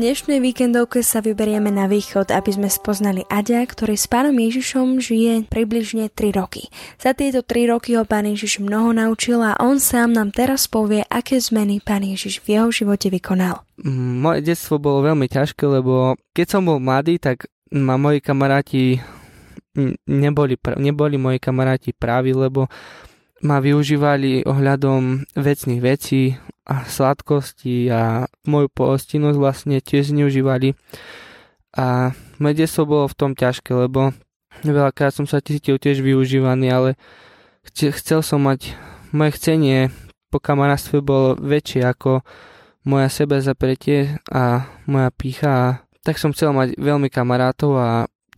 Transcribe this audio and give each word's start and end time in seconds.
dnešnej 0.00 0.40
víkendovke 0.40 1.04
sa 1.04 1.20
vyberieme 1.20 1.68
na 1.68 1.84
východ, 1.84 2.32
aby 2.32 2.56
sme 2.56 2.72
spoznali 2.72 3.20
Aďa, 3.28 3.60
ktorý 3.68 4.00
s 4.00 4.08
pánom 4.08 4.32
Ježišom 4.32 4.96
žije 4.96 5.44
približne 5.52 6.08
3 6.08 6.40
roky. 6.40 6.72
Za 6.96 7.12
tieto 7.12 7.44
3 7.44 7.68
roky 7.68 8.00
ho 8.00 8.08
pán 8.08 8.24
Ježiš 8.24 8.64
mnoho 8.64 8.96
naučil 8.96 9.44
a 9.44 9.60
on 9.60 9.76
sám 9.76 10.16
nám 10.16 10.32
teraz 10.32 10.72
povie, 10.72 11.04
aké 11.04 11.36
zmeny 11.36 11.84
pán 11.84 12.00
Ježiš 12.00 12.40
v 12.40 12.56
jeho 12.56 12.72
živote 12.72 13.12
vykonal. 13.12 13.60
Moje 14.24 14.40
detstvo 14.40 14.80
bolo 14.80 15.04
veľmi 15.04 15.28
ťažké, 15.28 15.68
lebo 15.68 16.16
keď 16.32 16.46
som 16.48 16.64
bol 16.64 16.80
mladý, 16.80 17.20
tak 17.20 17.44
ma 17.68 18.00
moji 18.00 18.24
kamaráti 18.24 19.04
neboli, 20.08 20.56
neboli 20.80 21.20
moji 21.20 21.36
kamaráti 21.36 21.92
právi, 21.92 22.32
lebo 22.32 22.72
ma 23.40 23.60
využívali 23.60 24.44
ohľadom 24.44 25.24
vecných 25.36 25.80
vecí, 25.80 26.36
a 26.70 26.86
sladkosti 26.86 27.90
a 27.90 28.30
moju 28.46 28.70
pohostinnosť 28.70 29.38
vlastne 29.38 29.76
tiež 29.82 30.14
zneužívali. 30.14 30.78
A 31.74 32.14
moje 32.38 32.54
detstvo 32.62 32.86
bolo 32.86 33.10
v 33.10 33.18
tom 33.18 33.32
ťažké, 33.34 33.74
lebo 33.74 34.14
veľakrát 34.62 35.10
som 35.10 35.26
sa 35.26 35.42
cítil 35.42 35.82
tiež 35.82 35.98
využívaný, 35.98 36.70
ale 36.70 36.90
chcel 37.66 38.22
som 38.22 38.46
mať, 38.46 38.78
moje 39.10 39.34
chcenie 39.34 39.90
po 40.30 40.38
kamarátstve 40.38 41.02
bolo 41.02 41.34
väčšie 41.42 41.82
ako 41.82 42.22
moja 42.86 43.10
seba 43.10 43.42
zapretie 43.42 44.22
a 44.30 44.70
moja 44.86 45.10
pícha. 45.10 45.82
Tak 46.06 46.22
som 46.22 46.30
chcel 46.30 46.54
mať 46.54 46.78
veľmi 46.78 47.10
kamarátov 47.10 47.74
a 47.76 47.88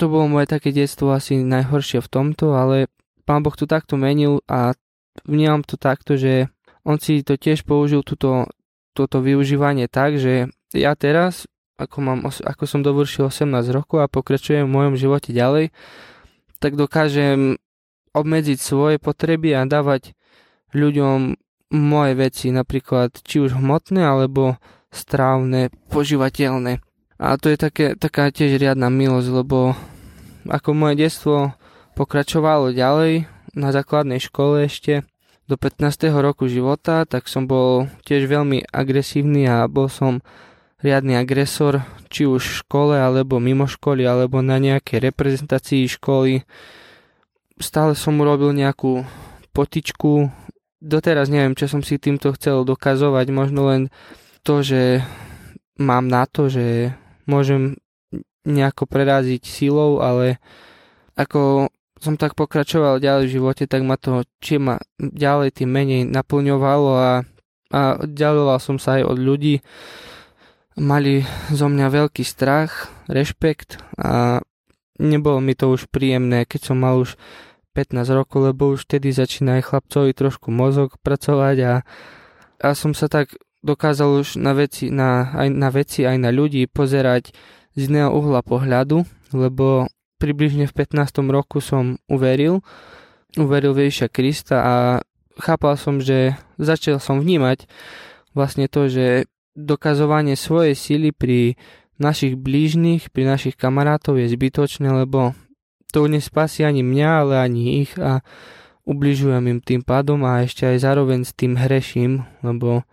to 0.00 0.08
bolo 0.08 0.24
moje 0.26 0.48
také 0.48 0.72
detstvo 0.72 1.12
asi 1.12 1.44
najhoršie 1.44 2.00
v 2.00 2.08
tomto, 2.08 2.56
ale 2.56 2.88
pán 3.28 3.44
Boh 3.44 3.52
to 3.52 3.68
takto 3.68 4.00
menil 4.00 4.40
a 4.48 4.72
vnímam 5.26 5.62
to 5.62 5.76
takto, 5.76 6.16
že 6.16 6.48
on 6.82 6.98
si 6.98 7.22
to 7.22 7.38
tiež 7.38 7.62
použil 7.62 8.02
túto, 8.02 8.50
toto 8.92 9.22
využívanie 9.22 9.86
tak, 9.86 10.18
že 10.18 10.50
ja 10.74 10.96
teraz, 10.98 11.46
ako, 11.78 11.98
mám, 12.02 12.20
ako 12.28 12.64
som 12.66 12.80
dovršil 12.82 13.30
18 13.30 13.48
rokov 13.70 14.02
a 14.02 14.10
pokračujem 14.10 14.66
v 14.66 14.74
mojom 14.74 14.94
živote 14.98 15.30
ďalej, 15.30 15.70
tak 16.58 16.74
dokážem 16.78 17.58
obmedziť 18.12 18.58
svoje 18.60 18.96
potreby 19.00 19.56
a 19.56 19.64
dávať 19.64 20.12
ľuďom 20.76 21.36
moje 21.72 22.12
veci, 22.16 22.52
napríklad 22.52 23.16
či 23.24 23.40
už 23.40 23.56
hmotné 23.56 24.04
alebo 24.04 24.60
strávne, 24.92 25.72
požívateľné. 25.88 26.84
A 27.16 27.38
to 27.40 27.48
je 27.48 27.56
také, 27.56 27.96
taká 27.96 28.28
tiež 28.28 28.60
riadna 28.60 28.92
milosť, 28.92 29.28
lebo 29.32 29.72
ako 30.44 30.76
moje 30.76 31.00
detstvo 31.00 31.56
pokračovalo 31.96 32.76
ďalej 32.76 33.31
na 33.52 33.68
základnej 33.70 34.18
škole 34.18 34.66
ešte, 34.66 35.04
do 35.50 35.58
15. 35.58 36.08
roku 36.22 36.48
života, 36.48 37.04
tak 37.04 37.26
som 37.26 37.44
bol 37.44 37.90
tiež 38.06 38.30
veľmi 38.30 38.64
agresívny 38.70 39.44
a 39.50 39.66
bol 39.66 39.90
som 39.90 40.22
riadny 40.82 41.18
agresor, 41.18 41.84
či 42.10 42.26
už 42.26 42.42
v 42.42 42.58
škole, 42.64 42.94
alebo 42.98 43.38
mimo 43.38 43.68
školy, 43.68 44.02
alebo 44.06 44.42
na 44.42 44.58
nejakej 44.58 45.12
reprezentácii 45.12 45.86
školy. 45.98 46.42
Stále 47.60 47.94
som 47.94 48.18
urobil 48.18 48.50
nejakú 48.56 49.06
potičku. 49.54 50.30
Doteraz 50.82 51.30
neviem, 51.30 51.54
čo 51.54 51.70
som 51.70 51.84
si 51.86 52.00
týmto 52.02 52.34
chcel 52.34 52.66
dokazovať. 52.66 53.26
Možno 53.30 53.70
len 53.70 53.82
to, 54.42 54.66
že 54.66 55.06
mám 55.78 56.10
na 56.10 56.26
to, 56.26 56.50
že 56.50 56.96
môžem 57.30 57.78
nejako 58.42 58.90
preraziť 58.90 59.46
silou, 59.46 60.02
ale 60.02 60.42
ako 61.14 61.70
som 62.02 62.18
tak 62.18 62.34
pokračoval 62.34 62.98
ďalej 62.98 63.30
v 63.30 63.34
živote, 63.38 63.64
tak 63.70 63.86
ma 63.86 63.94
to 63.94 64.26
čím 64.42 64.74
ma 64.74 64.76
ďalej 64.98 65.62
tým 65.62 65.70
menej 65.70 66.02
naplňovalo 66.10 66.92
a, 66.98 67.12
a 67.70 67.80
ďaloval 68.02 68.58
som 68.58 68.82
sa 68.82 68.98
aj 68.98 69.06
od 69.06 69.18
ľudí. 69.22 69.62
Mali 70.82 71.22
zo 71.54 71.70
mňa 71.70 71.86
veľký 71.86 72.26
strach, 72.26 72.90
rešpekt 73.06 73.78
a 73.94 74.42
nebolo 74.98 75.38
mi 75.38 75.54
to 75.54 75.70
už 75.70 75.86
príjemné, 75.94 76.42
keď 76.42 76.74
som 76.74 76.82
mal 76.82 76.98
už 76.98 77.14
15 77.72 78.02
rokov, 78.18 78.50
lebo 78.50 78.74
už 78.74 78.84
vtedy 78.84 79.14
začína 79.14 79.62
aj 79.62 79.70
chlapcovi 79.70 80.10
trošku 80.12 80.50
mozog 80.50 80.98
pracovať 81.00 81.56
a, 81.62 81.74
a 82.60 82.68
som 82.74 82.92
sa 82.92 83.06
tak 83.06 83.32
dokázal 83.62 84.26
už 84.26 84.42
na 84.42 84.52
veci, 84.52 84.90
na, 84.90 85.30
aj 85.32 85.48
na 85.54 85.68
veci, 85.70 86.02
aj 86.02 86.18
na 86.18 86.34
ľudí 86.34 86.66
pozerať 86.66 87.30
z 87.78 87.80
iného 87.88 88.12
uhla 88.12 88.42
pohľadu, 88.44 89.06
lebo 89.32 89.88
približne 90.22 90.70
v 90.70 90.76
15. 90.86 91.26
roku 91.34 91.58
som 91.58 91.98
uveril, 92.06 92.62
uveril 93.34 93.74
Ježiša 93.74 94.06
Krista 94.06 94.56
a 94.62 94.74
chápal 95.42 95.74
som, 95.74 95.98
že 95.98 96.38
začal 96.62 97.02
som 97.02 97.18
vnímať 97.18 97.66
vlastne 98.30 98.70
to, 98.70 98.86
že 98.86 99.26
dokazovanie 99.58 100.38
svojej 100.38 100.78
síly 100.78 101.10
pri 101.10 101.58
našich 101.98 102.38
blížnych, 102.38 103.10
pri 103.10 103.26
našich 103.26 103.58
kamarátov 103.58 104.22
je 104.22 104.30
zbytočné, 104.30 104.86
lebo 104.94 105.34
to 105.90 106.06
nespasí 106.06 106.62
ani 106.62 106.86
mňa, 106.86 107.08
ale 107.26 107.34
ani 107.42 107.82
ich 107.82 107.98
a 107.98 108.22
ubližujem 108.86 109.44
im 109.50 109.58
tým 109.58 109.82
pádom 109.82 110.22
a 110.22 110.46
ešte 110.46 110.70
aj 110.70 110.78
zároveň 110.86 111.26
s 111.26 111.34
tým 111.34 111.58
hreším, 111.58 112.22
lebo 112.46 112.86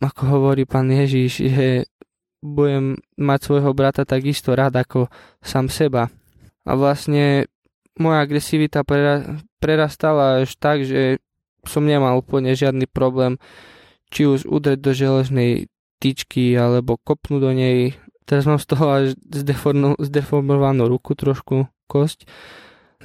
ako 0.00 0.22
hovorí 0.28 0.68
pán 0.68 0.92
Ježiš, 0.92 1.32
že 1.40 1.68
budem 2.40 2.96
mať 3.20 3.40
svojho 3.48 3.72
brata 3.76 4.04
takisto 4.04 4.56
rád 4.56 4.76
ako 4.80 5.08
sám 5.44 5.68
seba 5.68 6.08
a 6.64 6.72
vlastne 6.76 7.48
moja 8.00 8.24
agresivita 8.24 8.84
prerastala 9.60 10.44
až 10.44 10.56
tak, 10.56 10.84
že 10.84 11.20
som 11.68 11.84
nemal 11.84 12.16
úplne 12.20 12.56
žiadny 12.56 12.88
problém 12.88 13.36
či 14.10 14.26
už 14.26 14.48
udrieť 14.48 14.80
do 14.80 14.92
železnej 14.96 15.70
tyčky 16.02 16.56
alebo 16.56 16.98
kopnúť 16.98 17.40
do 17.40 17.52
nej. 17.54 17.94
Teraz 18.26 18.48
mám 18.48 18.58
z 18.58 18.66
toho 18.66 18.86
až 18.90 19.04
zdeformovanú 20.00 20.88
ruku 20.88 21.14
trošku, 21.14 21.68
kosť. 21.86 22.26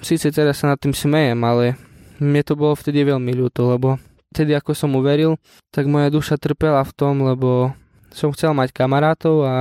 Sice 0.01 0.29
teraz 0.33 0.61
sa 0.61 0.73
nad 0.73 0.79
tým 0.81 0.93
smejem, 0.93 1.39
ale 1.45 1.77
mne 2.17 2.41
to 2.41 2.57
bolo 2.57 2.73
vtedy 2.73 3.05
veľmi 3.05 3.33
ľúto, 3.35 3.69
lebo 3.69 3.97
vtedy 4.33 4.55
ako 4.55 4.71
som 4.73 4.97
uveril, 4.97 5.37
tak 5.71 5.89
moja 5.89 6.09
duša 6.09 6.39
trpela 6.39 6.83
v 6.83 6.93
tom, 6.95 7.25
lebo 7.25 7.73
som 8.11 8.31
chcel 8.31 8.55
mať 8.55 8.71
kamarátov 8.71 9.43
a 9.43 9.55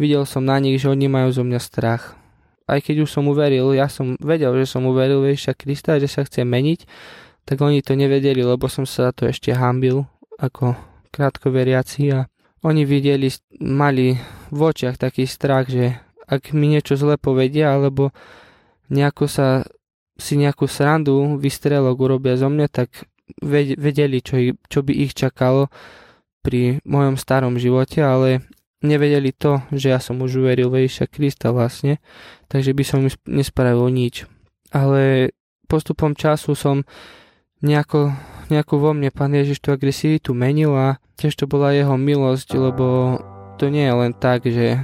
videl 0.00 0.24
som 0.24 0.46
na 0.46 0.56
nich, 0.58 0.80
že 0.80 0.90
oni 0.90 1.06
majú 1.06 1.28
zo 1.30 1.42
mňa 1.44 1.60
strach 1.60 2.23
aj 2.64 2.80
keď 2.80 3.04
už 3.04 3.10
som 3.10 3.28
uveril, 3.28 3.76
ja 3.76 3.88
som 3.92 4.16
vedel, 4.20 4.52
že 4.64 4.66
som 4.68 4.88
uveril 4.88 5.20
Ježiša 5.20 5.52
Krista, 5.56 6.00
že 6.00 6.08
sa 6.08 6.24
chce 6.24 6.44
meniť, 6.48 6.88
tak 7.44 7.60
oni 7.60 7.84
to 7.84 7.92
nevedeli, 7.92 8.40
lebo 8.40 8.68
som 8.72 8.88
sa 8.88 9.12
to 9.12 9.28
ešte 9.28 9.52
hambil 9.52 10.08
ako 10.40 10.72
krátko 11.12 11.52
veriaci 11.52 12.10
a 12.10 12.26
oni 12.64 12.88
videli, 12.88 13.28
mali 13.60 14.16
v 14.48 14.60
očiach 14.64 14.96
taký 14.96 15.28
strach, 15.28 15.68
že 15.68 16.00
ak 16.24 16.56
mi 16.56 16.72
niečo 16.72 16.96
zle 16.96 17.20
povedia, 17.20 17.76
alebo 17.76 18.08
nejako 18.88 19.28
sa 19.28 19.68
si 20.16 20.40
nejakú 20.40 20.64
srandu, 20.64 21.36
vystrelok 21.36 22.00
urobia 22.00 22.40
zo 22.40 22.48
mňa, 22.48 22.66
tak 22.72 23.04
vedeli, 23.76 24.24
čo, 24.24 24.56
čo 24.68 24.80
by 24.80 24.92
ich 25.04 25.12
čakalo 25.12 25.68
pri 26.40 26.80
mojom 26.88 27.20
starom 27.20 27.60
živote, 27.60 28.00
ale 28.00 28.44
nevedeli 28.84 29.32
to, 29.32 29.64
že 29.72 29.88
ja 29.90 29.98
som 29.98 30.20
už 30.20 30.44
uveril 30.44 30.68
Ježiša 30.68 31.08
Krista 31.08 31.50
vlastne, 31.50 31.98
takže 32.52 32.76
by 32.76 32.84
som 32.84 33.00
nespravil 33.24 33.88
nič. 33.88 34.28
Ale 34.70 35.32
postupom 35.64 36.12
času 36.12 36.52
som 36.52 36.84
nejako, 37.64 38.12
nejako 38.52 38.74
vo 38.76 38.90
mne 38.92 39.08
Pán 39.08 39.32
Ježiš 39.32 39.64
tú 39.64 39.72
agresivitu 39.72 40.36
menil 40.36 40.76
a 40.76 41.00
tiež 41.16 41.32
to 41.34 41.48
bola 41.48 41.72
jeho 41.72 41.96
milosť, 41.96 42.48
lebo 42.60 43.16
to 43.56 43.72
nie 43.72 43.88
je 43.88 43.94
len 43.96 44.12
tak, 44.12 44.44
že 44.44 44.76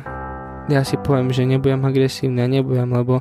ja 0.70 0.82
si 0.86 0.96
poviem, 0.96 1.28
že 1.34 1.44
nebudem 1.44 1.84
agresívny 1.84 2.40
a 2.40 2.48
nebudem, 2.48 2.88
lebo 2.88 3.20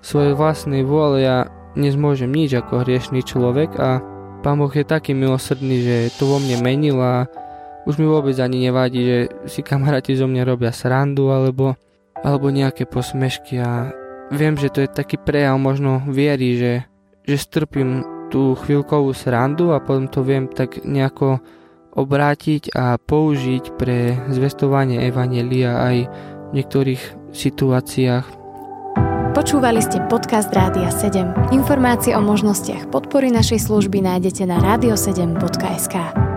svojej 0.00 0.32
vlastnej 0.34 0.82
vôle 0.82 1.22
ja 1.22 1.46
nezmôžem 1.78 2.32
nič 2.32 2.56
ako 2.56 2.82
hriešný 2.82 3.22
človek 3.22 3.78
a 3.78 4.02
Pán 4.40 4.56
Boh 4.56 4.72
je 4.72 4.88
taký 4.88 5.12
milosrdný, 5.12 5.84
že 5.84 5.96
to 6.16 6.24
vo 6.24 6.40
mne 6.40 6.64
menil 6.64 6.96
a 6.96 7.28
už 7.88 7.96
mi 7.96 8.06
vôbec 8.06 8.36
ani 8.40 8.68
nevadí, 8.68 9.00
že 9.00 9.18
si 9.48 9.60
kamaráti 9.64 10.16
zo 10.16 10.28
mňa 10.28 10.42
robia 10.44 10.72
srandu 10.72 11.32
alebo, 11.32 11.76
alebo 12.20 12.52
nejaké 12.52 12.84
posmešky 12.84 13.60
a 13.60 13.92
viem, 14.30 14.54
že 14.56 14.68
to 14.68 14.84
je 14.84 14.88
taký 14.90 15.16
prejav 15.16 15.56
možno 15.56 16.04
viery, 16.06 16.56
že, 16.56 16.72
že 17.26 17.36
strpím 17.36 18.04
tú 18.30 18.54
chvíľkovú 18.54 19.10
srandu 19.10 19.74
a 19.74 19.82
potom 19.82 20.06
to 20.06 20.22
viem 20.22 20.46
tak 20.46 20.86
nejako 20.86 21.42
obrátiť 21.90 22.70
a 22.78 22.96
použiť 22.96 23.74
pre 23.74 24.14
zvestovanie 24.30 25.10
Evanelia 25.10 25.82
aj 25.82 25.96
v 26.06 26.62
niektorých 26.62 27.34
situáciách. 27.34 28.26
Počúvali 29.30 29.78
ste 29.82 30.02
podcast 30.10 30.50
Rádia 30.50 30.90
7. 30.90 31.54
Informácie 31.54 32.14
o 32.18 32.22
možnostiach 32.22 32.90
podpory 32.90 33.30
našej 33.30 33.62
služby 33.62 34.02
nájdete 34.02 34.42
na 34.46 34.58
radio7.sk. 34.58 36.29